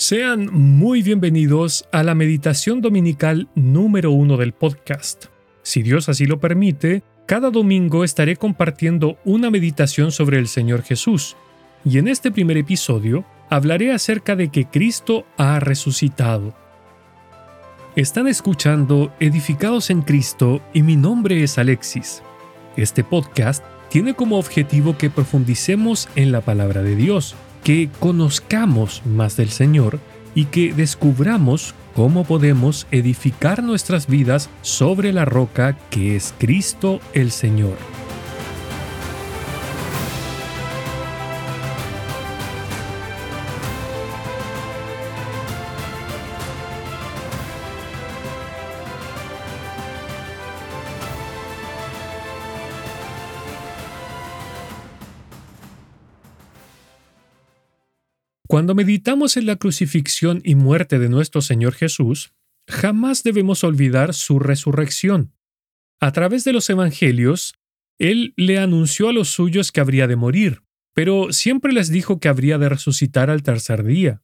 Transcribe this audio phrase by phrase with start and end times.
[0.00, 5.26] Sean muy bienvenidos a la meditación dominical número uno del podcast.
[5.62, 11.36] Si Dios así lo permite, cada domingo estaré compartiendo una meditación sobre el Señor Jesús,
[11.84, 16.54] y en este primer episodio hablaré acerca de que Cristo ha resucitado.
[17.94, 22.22] Están escuchando Edificados en Cristo y mi nombre es Alexis.
[22.74, 29.36] Este podcast tiene como objetivo que profundicemos en la palabra de Dios que conozcamos más
[29.36, 29.98] del Señor
[30.34, 37.30] y que descubramos cómo podemos edificar nuestras vidas sobre la roca que es Cristo el
[37.30, 37.76] Señor.
[58.50, 62.32] Cuando meditamos en la crucifixión y muerte de nuestro Señor Jesús,
[62.66, 65.32] jamás debemos olvidar su resurrección.
[66.00, 67.54] A través de los Evangelios,
[68.00, 70.62] Él le anunció a los suyos que habría de morir,
[70.94, 74.20] pero siempre les dijo que habría de resucitar al tercer día.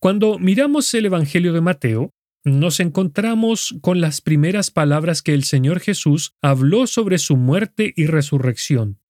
[0.00, 2.14] Cuando miramos el Evangelio de Mateo,
[2.44, 8.06] nos encontramos con las primeras palabras que el Señor Jesús habló sobre su muerte y
[8.06, 9.02] resurrección.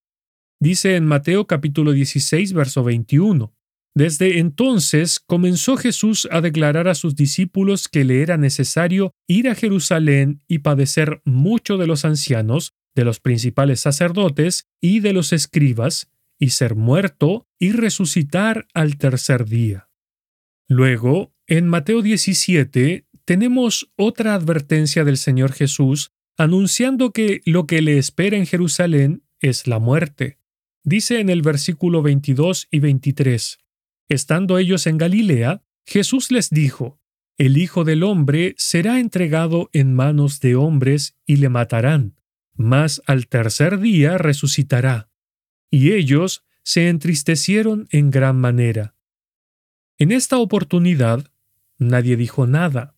[0.59, 3.56] Dice en Mateo capítulo 16, verso 21,
[3.97, 9.55] desde entonces comenzó Jesús a declarar a sus discípulos que le era necesario ir a
[9.55, 16.11] Jerusalén y padecer mucho de los ancianos, de los principales sacerdotes y de los escribas,
[16.39, 19.89] y ser muerto y resucitar al tercer día.
[20.69, 27.97] Luego, en Mateo 17, tenemos otra advertencia del Señor Jesús anunciando que lo que le
[27.97, 30.37] espera en Jerusalén es la muerte.
[30.85, 33.59] Dice en el versículo 22 y 23,
[34.09, 37.01] Estando ellos en Galilea, Jesús les dijo,
[37.39, 42.15] El Hijo del Hombre será entregado en manos de hombres y le matarán,
[42.55, 45.11] mas al tercer día resucitará.
[45.71, 48.95] Y ellos se entristecieron en gran manera.
[49.99, 51.27] En esta oportunidad,
[51.79, 52.95] nadie dijo nada.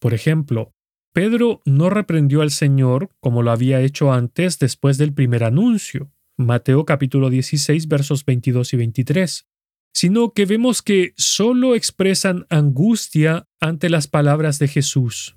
[0.00, 0.74] Por ejemplo,
[1.12, 6.10] Pedro no reprendió al Señor como lo había hecho antes después del primer anuncio.
[6.36, 9.46] Mateo capítulo 16 versos 22 y 23
[9.94, 15.36] sino que vemos que solo expresan angustia ante las palabras de Jesús.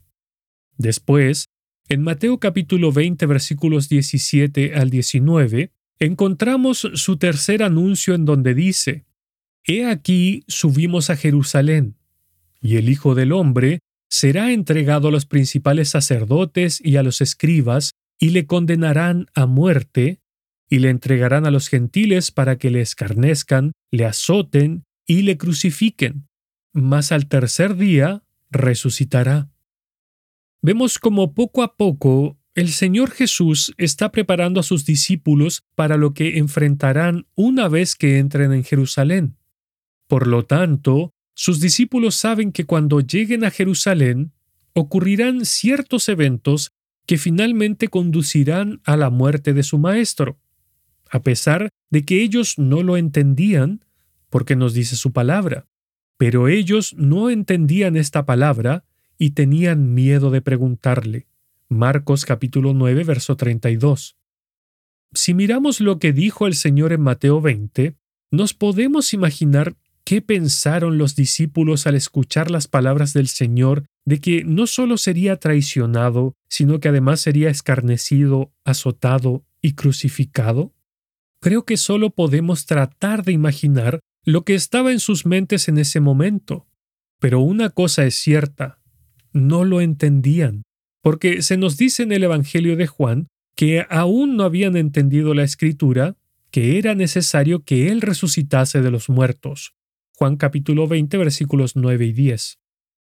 [0.78, 1.46] Después,
[1.88, 9.06] en Mateo capítulo 20 versículos 17 al 19, encontramos su tercer anuncio en donde dice,
[9.64, 11.96] He aquí subimos a Jerusalén,
[12.60, 13.80] y el Hijo del Hombre
[14.10, 20.20] será entregado a los principales sacerdotes y a los escribas, y le condenarán a muerte,
[20.70, 26.28] y le entregarán a los gentiles para que le escarnezcan, le azoten y le crucifiquen,
[26.74, 29.50] mas al tercer día resucitará.
[30.62, 36.16] Vemos como poco a poco el Señor Jesús está preparando a sus discípulos para lo
[36.16, 39.38] que enfrentarán una vez que entren en Jerusalén.
[40.08, 44.34] Por lo tanto, sus discípulos saben que cuando lleguen a Jerusalén
[44.74, 46.72] ocurrirán ciertos eventos
[47.06, 50.40] que finalmente conducirán a la muerte de su Maestro
[51.12, 53.86] a pesar de que ellos no lo entendían,
[54.30, 55.68] porque nos dice su palabra.
[56.18, 58.84] Pero ellos no entendían esta palabra
[59.18, 61.28] y tenían miedo de preguntarle.
[61.70, 64.18] Marcos capítulo 9, verso 32.
[65.14, 67.96] Si miramos lo que dijo el Señor en Mateo 20,
[68.32, 74.44] nos podemos imaginar qué pensaron los discípulos al escuchar las palabras del Señor de que
[74.44, 80.74] no solo sería traicionado, sino que además sería escarnecido, azotado y crucificado
[81.40, 86.00] creo que solo podemos tratar de imaginar lo que estaba en sus mentes en ese
[86.00, 86.68] momento.
[87.20, 88.80] Pero una cosa es cierta,
[89.34, 90.64] no lo entendían,
[91.02, 95.44] porque se nos dice en el Evangelio de Juan que aún no habían entendido la
[95.44, 96.16] escritura,
[96.52, 99.74] que era necesario que Él resucitase de los muertos.
[100.16, 102.60] Juan capítulo 20 versículos 9 y 10.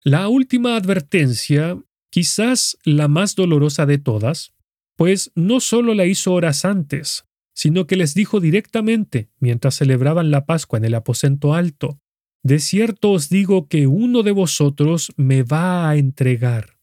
[0.05, 1.79] La última advertencia,
[2.11, 4.53] quizás la más dolorosa de todas,
[4.97, 7.28] pues no solo la hizo horas antes,
[7.59, 12.01] sino que les dijo directamente, mientras celebraban la Pascua en el aposento alto,
[12.45, 16.79] De cierto os digo que uno de vosotros me va a entregar.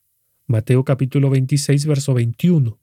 [0.48, 2.77] Mateo capítulo 26, verso 21.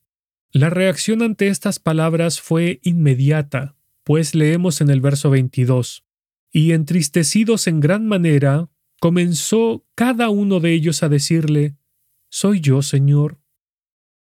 [0.52, 6.02] La reacción ante estas palabras fue inmediata, pues leemos en el verso 22,
[6.50, 11.76] y entristecidos en gran manera, comenzó cada uno de ellos a decirle,
[12.30, 13.41] ¿Soy yo, Señor?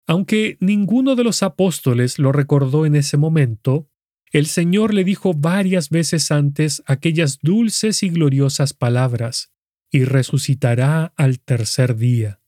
[0.07, 3.89] Aunque ninguno de los apóstoles lo recordó en ese momento,
[4.31, 9.51] el Señor le dijo varias veces antes aquellas dulces y gloriosas palabras,
[9.91, 12.41] y resucitará al tercer día.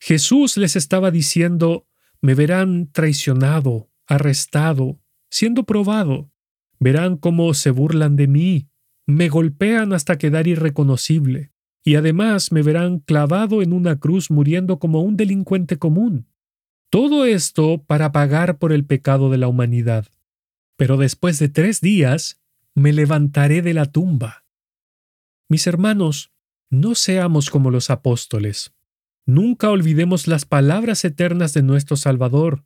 [0.00, 1.86] Jesús les estaba diciendo,
[2.20, 5.00] me verán traicionado, arrestado,
[5.30, 6.30] siendo probado.
[6.78, 8.68] Verán cómo se burlan de mí,
[9.06, 11.52] me golpean hasta quedar irreconocible,
[11.84, 16.26] y además me verán clavado en una cruz muriendo como un delincuente común.
[16.90, 20.06] Todo esto para pagar por el pecado de la humanidad.
[20.76, 22.40] Pero después de tres días
[22.74, 24.44] me levantaré de la tumba.
[25.48, 26.32] Mis hermanos,
[26.70, 28.72] no seamos como los apóstoles.
[29.24, 32.64] Nunca olvidemos las palabras eternas de nuestro Salvador.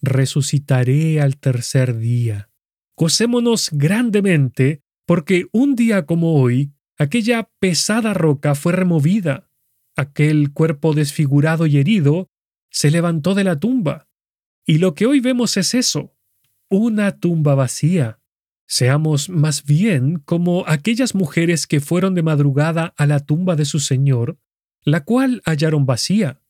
[0.00, 2.50] Resucitaré al tercer día.
[2.96, 9.48] Gocémonos grandemente porque un día como hoy, aquella pesada roca fue removida,
[9.96, 12.30] aquel cuerpo desfigurado y herido
[12.72, 14.08] se levantó de la tumba.
[14.66, 16.16] Y lo que hoy vemos es eso,
[16.68, 18.18] una tumba vacía.
[18.66, 23.78] Seamos más bien como aquellas mujeres que fueron de madrugada a la tumba de su
[23.78, 24.38] Señor,
[24.82, 26.40] la cual hallaron vacía.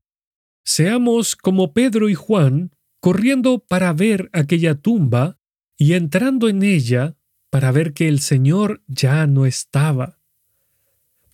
[0.65, 2.71] Seamos como Pedro y Juan,
[3.01, 5.39] corriendo para ver aquella tumba
[5.77, 7.17] y entrando en ella
[7.51, 10.21] para ver que el Señor ya no estaba.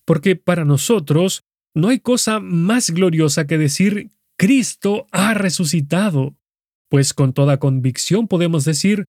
[0.07, 1.45] Porque para nosotros
[1.75, 6.37] no hay cosa más gloriosa que decir Cristo ha resucitado,
[6.89, 9.05] pues con toda convicción podemos decir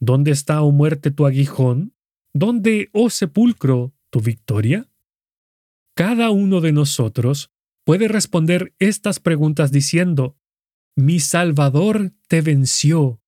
[0.00, 1.92] ¿Dónde está, oh muerte, tu aguijón?
[2.32, 4.88] ¿Dónde, oh sepulcro, tu victoria?
[5.94, 7.50] Cada uno de nosotros
[7.84, 10.36] puede responder estas preguntas diciendo,
[10.94, 13.20] Mi Salvador te venció,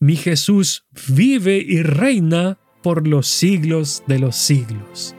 [0.00, 5.14] mi Jesús vive y reina por los siglos de los siglos.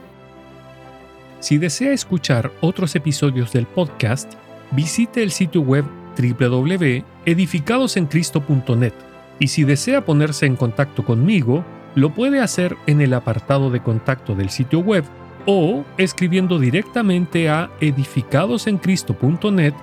[1.40, 4.34] Si desea escuchar otros episodios del podcast,
[4.72, 5.86] visite el sitio web
[6.18, 8.94] www.edificadosencristo.net
[9.40, 14.36] y si desea ponerse en contacto conmigo, lo puede hacer en el apartado de contacto
[14.36, 15.04] del sitio web
[15.46, 19.74] o escribiendo directamente a edificadosencristo.net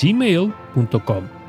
[0.00, 1.43] gmail.com.